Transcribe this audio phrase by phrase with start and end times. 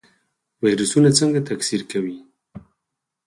[0.63, 2.17] ویروسونه څنګه تکثیر کوي؟